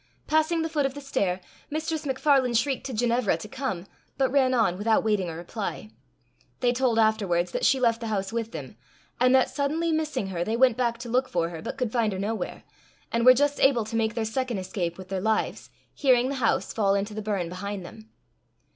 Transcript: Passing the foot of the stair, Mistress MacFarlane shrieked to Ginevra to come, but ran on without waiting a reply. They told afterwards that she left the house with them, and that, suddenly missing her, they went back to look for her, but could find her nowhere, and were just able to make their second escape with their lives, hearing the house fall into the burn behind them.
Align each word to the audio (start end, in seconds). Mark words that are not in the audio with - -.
Passing 0.25 0.63
the 0.63 0.69
foot 0.69 0.87
of 0.87 0.95
the 0.95 0.99
stair, 0.99 1.41
Mistress 1.69 2.07
MacFarlane 2.07 2.55
shrieked 2.55 2.87
to 2.87 2.91
Ginevra 2.93 3.37
to 3.37 3.47
come, 3.47 3.85
but 4.17 4.31
ran 4.31 4.51
on 4.51 4.75
without 4.79 5.03
waiting 5.03 5.29
a 5.29 5.35
reply. 5.35 5.91
They 6.59 6.73
told 6.73 6.97
afterwards 6.97 7.51
that 7.51 7.65
she 7.67 7.79
left 7.79 8.01
the 8.01 8.07
house 8.07 8.33
with 8.33 8.51
them, 8.51 8.77
and 9.19 9.35
that, 9.35 9.51
suddenly 9.51 9.91
missing 9.91 10.29
her, 10.29 10.43
they 10.43 10.57
went 10.57 10.75
back 10.75 10.97
to 11.01 11.09
look 11.09 11.29
for 11.29 11.49
her, 11.49 11.61
but 11.61 11.77
could 11.77 11.91
find 11.91 12.13
her 12.13 12.17
nowhere, 12.19 12.63
and 13.11 13.27
were 13.27 13.35
just 13.35 13.59
able 13.61 13.85
to 13.85 13.95
make 13.95 14.15
their 14.15 14.25
second 14.25 14.57
escape 14.57 14.97
with 14.97 15.09
their 15.09 15.21
lives, 15.21 15.69
hearing 15.93 16.29
the 16.29 16.35
house 16.41 16.73
fall 16.73 16.95
into 16.95 17.13
the 17.13 17.21
burn 17.21 17.47
behind 17.47 17.85
them. 17.85 18.09